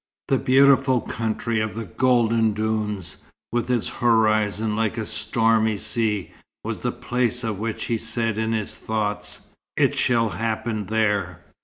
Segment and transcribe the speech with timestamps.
[0.29, 3.17] The beautiful country of the golden dunes,
[3.51, 6.31] with its horizon like a stormy sea,
[6.63, 11.41] was the place of which he said in his thoughts, "It shall happen there."